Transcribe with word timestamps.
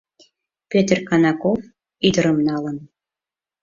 Пӧтыр 0.71 0.97
Конаков 1.07 1.59
ӱдырым 2.07 2.37
налын. 2.47 2.77